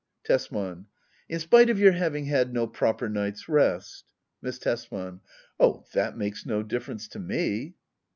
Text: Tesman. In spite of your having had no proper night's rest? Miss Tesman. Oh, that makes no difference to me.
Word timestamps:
Tesman. 0.23 0.87
In 1.29 1.37
spite 1.37 1.69
of 1.69 1.77
your 1.79 1.91
having 1.91 2.25
had 2.25 2.51
no 2.51 2.65
proper 2.65 3.07
night's 3.07 3.47
rest? 3.47 4.03
Miss 4.41 4.57
Tesman. 4.57 5.19
Oh, 5.59 5.85
that 5.93 6.17
makes 6.17 6.43
no 6.43 6.63
difference 6.63 7.07
to 7.09 7.19
me. 7.19 7.75